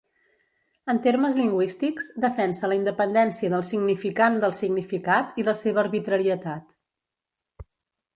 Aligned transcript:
En 0.91 0.99
termes 1.07 1.35
lingüístics, 1.41 2.07
defensa 2.23 2.69
la 2.71 2.77
independència 2.79 3.51
del 3.55 3.65
significant 3.69 4.39
del 4.45 4.55
significat 4.61 5.37
i 5.43 5.45
la 5.51 5.55
seva 5.61 5.81
arbitrarietat. 5.83 6.73